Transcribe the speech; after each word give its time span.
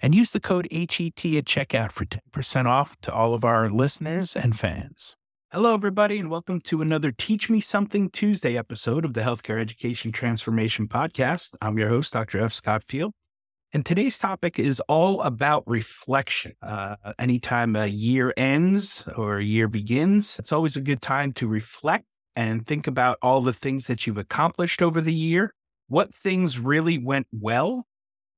and 0.00 0.14
use 0.14 0.30
the 0.30 0.40
code 0.40 0.68
HET 0.70 1.00
at 1.00 1.44
checkout 1.44 1.92
for 1.92 2.04
10% 2.04 2.66
off 2.66 3.00
to 3.00 3.12
all 3.12 3.34
of 3.34 3.44
our 3.44 3.68
listeners 3.68 4.36
and 4.36 4.58
fans. 4.58 5.16
Hello, 5.52 5.74
everybody, 5.74 6.18
and 6.18 6.30
welcome 6.30 6.60
to 6.62 6.82
another 6.82 7.12
Teach 7.12 7.48
Me 7.48 7.60
Something 7.60 8.10
Tuesday 8.10 8.58
episode 8.58 9.04
of 9.04 9.14
the 9.14 9.22
Healthcare 9.22 9.60
Education 9.60 10.12
Transformation 10.12 10.88
Podcast. 10.88 11.56
I'm 11.62 11.78
your 11.78 11.88
host, 11.88 12.12
Dr. 12.12 12.40
F. 12.40 12.52
Scott 12.52 12.84
Feil. 12.84 13.12
And 13.72 13.84
today's 13.84 14.18
topic 14.18 14.58
is 14.58 14.80
all 14.88 15.20
about 15.22 15.64
reflection. 15.66 16.54
Uh, 16.62 16.96
anytime 17.18 17.76
a 17.76 17.86
year 17.86 18.32
ends 18.36 19.08
or 19.16 19.38
a 19.38 19.44
year 19.44 19.68
begins, 19.68 20.38
it's 20.38 20.52
always 20.52 20.76
a 20.76 20.80
good 20.80 21.00
time 21.00 21.32
to 21.34 21.48
reflect 21.48 22.04
and 22.34 22.66
think 22.66 22.86
about 22.86 23.18
all 23.22 23.40
the 23.40 23.52
things 23.52 23.86
that 23.86 24.06
you've 24.06 24.18
accomplished 24.18 24.82
over 24.82 25.00
the 25.00 25.14
year, 25.14 25.54
what 25.88 26.14
things 26.14 26.58
really 26.58 26.98
went 26.98 27.26
well, 27.32 27.86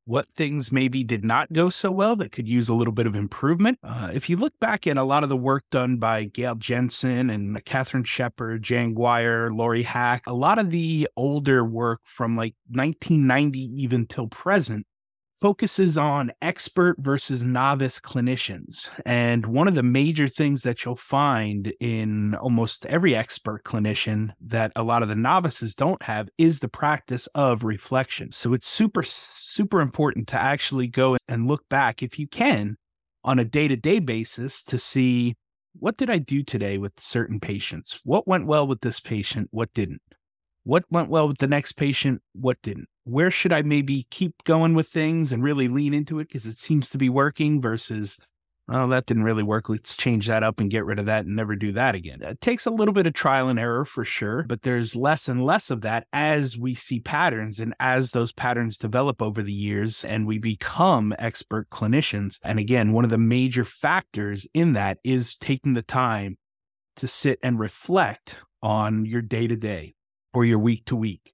what 0.09 0.27
things 0.30 0.73
maybe 0.73 1.05
did 1.05 1.23
not 1.23 1.53
go 1.53 1.69
so 1.69 1.91
well 1.91 2.17
that 2.17 2.33
could 2.33 2.48
use 2.48 2.71
a 2.71 2.75
little 2.75 2.95
bit 2.95 3.07
of 3.07 3.15
improvement. 3.15 3.79
Uh, 3.85 4.11
if 4.15 4.31
you 4.31 4.39
look 4.39 4.59
back 4.59 4.87
at 4.87 4.97
a 4.97 5.03
lot 5.03 5.23
of 5.23 5.29
the 5.29 5.37
work 5.37 5.65
done 5.71 5.98
by 5.98 6.25
Gail 6.25 6.55
Jensen 6.55 7.29
and 7.29 7.62
Katherine 7.67 8.05
Shepard, 8.05 8.62
Jan 8.62 8.95
Gwyer, 8.95 9.55
Lori 9.55 9.83
Hack, 9.83 10.27
a 10.27 10.33
lot 10.33 10.59
of 10.59 10.70
the 10.70 11.06
older 11.14 11.62
work 11.62 12.01
from 12.05 12.34
like 12.34 12.55
1990 12.70 13.59
even 13.83 14.06
till 14.06 14.29
present 14.29 14.86
focuses 15.41 15.97
on 15.97 16.33
expert 16.42 16.97
versus 16.98 17.44
novice 17.44 18.00
clinicians. 18.00 18.89
And 19.06 19.47
one 19.47 19.69
of 19.69 19.75
the 19.75 19.83
major 19.83 20.28
things 20.28 20.62
that 20.62 20.84
you'll 20.84 20.97
find 20.97 21.72
in 21.80 22.34
almost 22.34 22.84
every 22.86 23.14
expert 23.14 23.62
clinician 23.64 24.30
that 24.41 24.72
a 24.75 24.83
lot 24.83 25.03
of 25.03 25.08
the 25.08 25.14
novices 25.14 25.75
don't 25.75 26.03
have 26.03 26.28
is 26.39 26.61
the 26.61 26.69
practice 26.69 27.28
of 27.34 27.62
reflection. 27.62 28.33
So 28.33 28.53
it's 28.53 28.69
super, 28.69 29.03
super 29.05 29.80
important 29.80 30.27
to 30.28 30.36
actually 30.36 30.89
go 30.89 31.17
and 31.28 31.47
look 31.47 31.69
back, 31.69 32.02
if 32.02 32.19
you 32.19 32.27
can, 32.27 32.77
on 33.23 33.39
a 33.39 33.45
day 33.45 33.69
to 33.69 33.77
day 33.77 34.00
basis 34.00 34.62
to 34.64 34.78
see 34.78 35.36
what 35.75 35.97
did 35.97 36.11
I 36.11 36.19
do 36.19 36.42
today 36.42 36.77
with 36.78 36.98
certain 36.98 37.39
patients? 37.39 38.00
What 38.02 38.27
went 38.27 38.47
well 38.47 38.67
with 38.67 38.80
this 38.80 38.98
patient? 38.98 39.48
What 39.52 39.73
didn't? 39.75 40.02
What 40.69 40.84
went 40.91 41.08
well 41.08 41.27
with 41.27 41.38
the 41.38 41.47
next 41.47 41.72
patient? 41.72 42.20
What 42.34 42.61
didn't? 42.61 42.91
Where 43.05 43.30
should 43.30 43.55
I 43.55 43.62
maybe 43.62 44.06
keep 44.11 44.44
going 44.44 44.74
with 44.74 44.86
things 44.86 45.33
and 45.33 45.42
really 45.42 45.66
lean 45.66 45.94
into 45.94 46.19
it 46.19 46.28
because 46.28 46.44
it 46.44 46.58
seems 46.58 46.91
to 46.91 46.98
be 46.98 47.08
working 47.08 47.62
versus, 47.62 48.19
oh, 48.69 48.86
that 48.89 49.06
didn't 49.06 49.22
really 49.22 49.42
work. 49.42 49.70
Let's 49.70 49.96
change 49.96 50.27
that 50.27 50.42
up 50.42 50.61
and 50.61 50.70
get 50.70 50.84
rid 50.84 50.98
of 50.98 51.06
that 51.06 51.24
and 51.24 51.34
never 51.34 51.56
do 51.56 51.72
that 51.72 51.94
again. 51.94 52.20
It 52.20 52.42
takes 52.42 52.66
a 52.66 52.70
little 52.70 52.92
bit 52.92 53.06
of 53.06 53.14
trial 53.14 53.48
and 53.48 53.58
error 53.58 53.86
for 53.86 54.05
sure, 54.05 54.44
but 54.46 54.61
there's 54.61 54.94
less 54.94 55.27
and 55.27 55.42
less 55.42 55.70
of 55.70 55.80
that 55.80 56.06
as 56.12 56.58
we 56.58 56.74
see 56.74 57.00
patterns 57.00 57.61
and 57.61 57.72
as 57.80 58.11
those 58.11 58.33
patterns 58.33 58.77
develop 58.77 59.22
over 59.22 59.42
the 59.42 59.50
years 59.50 60.05
and 60.05 60.27
we 60.27 60.36
become 60.36 61.14
expert 61.19 61.70
clinicians. 61.70 62.41
And 62.44 62.58
again, 62.58 62.92
one 62.92 63.05
of 63.05 63.11
the 63.11 63.16
major 63.16 63.64
factors 63.64 64.46
in 64.52 64.74
that 64.74 64.98
is 65.02 65.34
taking 65.34 65.72
the 65.72 65.80
time 65.80 66.36
to 66.96 67.08
sit 67.08 67.39
and 67.42 67.58
reflect 67.58 68.36
on 68.61 69.06
your 69.06 69.22
day 69.22 69.46
to 69.46 69.56
day 69.56 69.94
or 70.34 70.45
your 70.45 70.59
week 70.59 70.84
to 70.87 70.97
week 70.97 71.33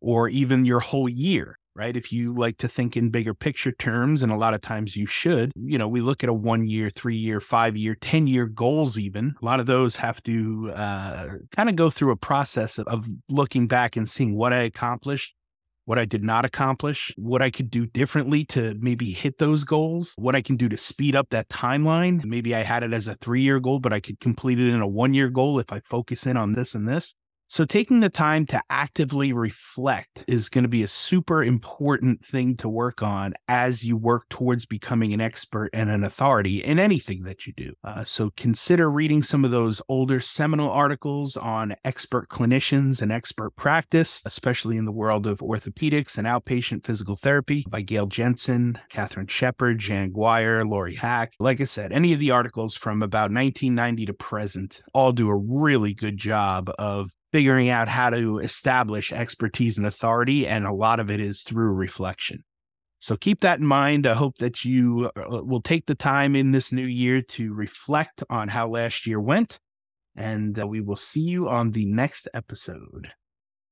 or 0.00 0.28
even 0.28 0.64
your 0.64 0.80
whole 0.80 1.08
year 1.08 1.58
right? 1.74 1.96
If 1.96 2.12
you 2.12 2.34
like 2.34 2.56
to 2.58 2.68
think 2.68 2.96
in 2.96 3.10
bigger 3.10 3.34
picture 3.34 3.72
terms, 3.72 4.22
and 4.22 4.30
a 4.30 4.36
lot 4.36 4.54
of 4.54 4.60
times 4.60 4.96
you 4.96 5.06
should, 5.06 5.52
you 5.56 5.78
know, 5.78 5.88
we 5.88 6.00
look 6.00 6.22
at 6.22 6.30
a 6.30 6.34
one 6.34 6.66
year, 6.66 6.90
three 6.90 7.16
year, 7.16 7.40
five 7.40 7.76
year, 7.76 7.94
10 7.94 8.26
year 8.26 8.46
goals, 8.46 8.98
even. 8.98 9.34
A 9.40 9.44
lot 9.44 9.60
of 9.60 9.66
those 9.66 9.96
have 9.96 10.22
to 10.24 10.72
uh, 10.74 11.28
kind 11.54 11.68
of 11.68 11.76
go 11.76 11.90
through 11.90 12.12
a 12.12 12.16
process 12.16 12.78
of, 12.78 12.86
of 12.86 13.06
looking 13.28 13.66
back 13.66 13.96
and 13.96 14.08
seeing 14.08 14.36
what 14.36 14.52
I 14.52 14.62
accomplished. 14.62 15.34
What 15.86 15.98
I 15.98 16.06
did 16.06 16.24
not 16.24 16.46
accomplish, 16.46 17.12
what 17.18 17.42
I 17.42 17.50
could 17.50 17.70
do 17.70 17.84
differently 17.84 18.46
to 18.46 18.74
maybe 18.80 19.10
hit 19.10 19.36
those 19.36 19.64
goals, 19.64 20.14
what 20.16 20.34
I 20.34 20.40
can 20.40 20.56
do 20.56 20.66
to 20.70 20.78
speed 20.78 21.14
up 21.14 21.28
that 21.28 21.50
timeline. 21.50 22.24
Maybe 22.24 22.54
I 22.54 22.62
had 22.62 22.82
it 22.82 22.94
as 22.94 23.06
a 23.06 23.16
three 23.16 23.42
year 23.42 23.60
goal, 23.60 23.80
but 23.80 23.92
I 23.92 24.00
could 24.00 24.18
complete 24.18 24.58
it 24.58 24.72
in 24.72 24.80
a 24.80 24.86
one 24.88 25.12
year 25.12 25.28
goal 25.28 25.58
if 25.58 25.70
I 25.70 25.80
focus 25.80 26.26
in 26.26 26.38
on 26.38 26.52
this 26.52 26.74
and 26.74 26.88
this. 26.88 27.14
So, 27.46 27.64
taking 27.64 28.00
the 28.00 28.08
time 28.08 28.46
to 28.46 28.62
actively 28.70 29.32
reflect 29.32 30.24
is 30.26 30.48
going 30.48 30.64
to 30.64 30.68
be 30.68 30.82
a 30.82 30.88
super 30.88 31.44
important 31.44 32.24
thing 32.24 32.56
to 32.56 32.68
work 32.68 33.02
on 33.02 33.34
as 33.46 33.84
you 33.84 33.96
work 33.96 34.28
towards 34.28 34.66
becoming 34.66 35.12
an 35.12 35.20
expert 35.20 35.70
and 35.72 35.90
an 35.90 36.04
authority 36.04 36.64
in 36.64 36.78
anything 36.78 37.24
that 37.24 37.46
you 37.46 37.52
do. 37.52 37.74
Uh, 37.84 38.02
so, 38.02 38.30
consider 38.36 38.90
reading 38.90 39.22
some 39.22 39.44
of 39.44 39.50
those 39.50 39.82
older 39.88 40.20
seminal 40.20 40.70
articles 40.70 41.36
on 41.36 41.76
expert 41.84 42.28
clinicians 42.28 43.02
and 43.02 43.12
expert 43.12 43.50
practice, 43.56 44.22
especially 44.24 44.76
in 44.76 44.86
the 44.86 44.92
world 44.92 45.26
of 45.26 45.38
orthopedics 45.38 46.16
and 46.16 46.26
outpatient 46.26 46.84
physical 46.84 47.14
therapy 47.14 47.64
by 47.68 47.82
Gail 47.82 48.06
Jensen, 48.06 48.78
Katherine 48.88 49.26
Shepard, 49.26 49.78
Jan 49.78 50.12
Gwyer, 50.12 50.68
Lori 50.68 50.94
Hack. 50.94 51.34
Like 51.38 51.60
I 51.60 51.64
said, 51.64 51.92
any 51.92 52.12
of 52.14 52.20
the 52.20 52.30
articles 52.30 52.74
from 52.74 53.02
about 53.02 53.30
1990 53.30 54.06
to 54.06 54.14
present 54.14 54.82
all 54.92 55.12
do 55.12 55.28
a 55.28 55.36
really 55.36 55.94
good 55.94 56.16
job 56.16 56.70
of 56.78 57.10
figuring 57.34 57.68
out 57.68 57.88
how 57.88 58.10
to 58.10 58.38
establish 58.38 59.12
expertise 59.12 59.76
and 59.76 59.84
authority. 59.84 60.46
And 60.46 60.64
a 60.64 60.72
lot 60.72 61.00
of 61.00 61.10
it 61.10 61.18
is 61.18 61.42
through 61.42 61.72
reflection. 61.72 62.44
So 63.00 63.16
keep 63.16 63.40
that 63.40 63.58
in 63.58 63.66
mind. 63.66 64.06
I 64.06 64.14
hope 64.14 64.38
that 64.38 64.64
you 64.64 65.10
uh, 65.16 65.42
will 65.42 65.60
take 65.60 65.86
the 65.86 65.96
time 65.96 66.36
in 66.36 66.52
this 66.52 66.70
new 66.70 66.86
year 66.86 67.20
to 67.20 67.52
reflect 67.52 68.22
on 68.30 68.46
how 68.46 68.68
last 68.68 69.04
year 69.04 69.20
went. 69.20 69.58
And 70.14 70.56
uh, 70.60 70.68
we 70.68 70.80
will 70.80 70.94
see 70.94 71.22
you 71.22 71.48
on 71.48 71.72
the 71.72 71.86
next 71.86 72.28
episode. 72.32 73.10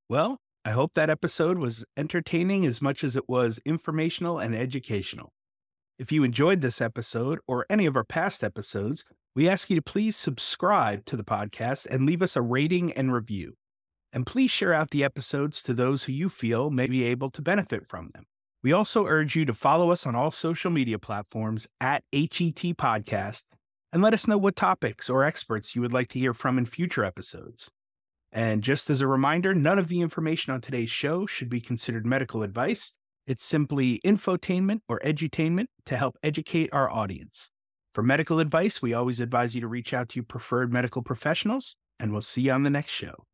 Well, 0.08 0.38
I 0.64 0.72
hope 0.72 0.94
that 0.94 1.08
episode 1.08 1.58
was 1.58 1.84
entertaining 1.96 2.66
as 2.66 2.82
much 2.82 3.04
as 3.04 3.14
it 3.14 3.28
was 3.28 3.60
informational 3.64 4.40
and 4.40 4.56
educational. 4.56 5.32
If 6.00 6.10
you 6.10 6.24
enjoyed 6.24 6.62
this 6.62 6.80
episode 6.80 7.38
or 7.46 7.64
any 7.70 7.86
of 7.86 7.94
our 7.94 8.02
past 8.02 8.42
episodes, 8.42 9.04
we 9.34 9.48
ask 9.48 9.70
you 9.70 9.76
to 9.76 9.82
please 9.82 10.15
subscribe 10.15 11.06
to 11.06 11.16
the 11.16 11.25
podcast 11.25 11.87
and 11.87 12.04
leave 12.04 12.20
us 12.20 12.37
a 12.37 12.43
rating 12.43 12.93
and 12.93 13.15
review. 13.15 13.54
And 14.12 14.26
please 14.26 14.50
share 14.50 14.75
out 14.75 14.91
the 14.91 15.03
episodes 15.03 15.62
to 15.62 15.72
those 15.72 16.04
who 16.04 16.12
you 16.12 16.28
feel 16.28 16.70
may 16.70 16.87
be 16.87 17.04
able 17.04 17.31
to 17.31 17.41
benefit 17.41 17.88
from 17.88 18.10
them. 18.12 18.25
We 18.62 18.72
also 18.72 19.06
urge 19.06 19.34
you 19.34 19.47
to 19.47 19.54
follow 19.54 19.91
us 19.91 20.06
on 20.06 20.15
all 20.15 20.31
social 20.31 20.70
media 20.70 20.98
platforms 20.98 21.66
at 21.81 22.04
HET 22.12 22.76
Podcast 22.76 23.44
and 23.91 24.03
let 24.03 24.12
us 24.12 24.28
know 24.28 24.37
what 24.37 24.54
topics 24.54 25.09
or 25.09 25.25
experts 25.25 25.75
you 25.75 25.81
would 25.81 25.94
like 25.94 26.09
to 26.09 26.19
hear 26.19 26.34
from 26.34 26.59
in 26.59 26.66
future 26.66 27.04
episodes. 27.04 27.70
And 28.32 28.62
just 28.62 28.91
as 28.91 29.00
a 29.00 29.06
reminder, 29.06 29.54
none 29.54 29.78
of 29.78 29.88
the 29.88 30.03
information 30.03 30.53
on 30.53 30.60
today's 30.60 30.91
show 30.91 31.25
should 31.25 31.49
be 31.49 31.60
considered 31.60 32.04
medical 32.04 32.43
advice. 32.43 32.94
It's 33.26 33.44
simply 33.44 34.00
infotainment 34.04 34.81
or 34.88 35.00
edutainment 35.00 35.66
to 35.87 35.97
help 35.97 36.19
educate 36.22 36.69
our 36.72 36.91
audience. 36.91 37.51
For 37.94 38.03
medical 38.03 38.38
advice, 38.38 38.80
we 38.80 38.94
always 38.94 39.20
advise 39.20 39.54
you 39.54 39.60
to 39.60 39.69
reach 39.69 39.92
out 39.92 40.08
to 40.10 40.16
your 40.16 40.25
preferred 40.25 40.72
medical 40.72 41.03
professionals, 41.03 41.76
and 42.00 42.10
we'll 42.10 42.22
see 42.22 42.42
you 42.42 42.53
on 42.53 42.62
the 42.62 42.70
next 42.70 42.91
show. 42.91 43.26